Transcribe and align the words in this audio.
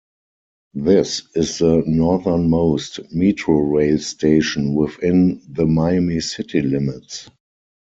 This 0.73 1.21
is 1.35 1.59
the 1.59 1.83
northernmost 1.85 3.03
Metrorail 3.13 3.99
station 3.99 4.73
within 4.73 5.43
the 5.47 5.67
Miami 5.67 6.21
city 6.21 6.61
limits. 6.63 7.29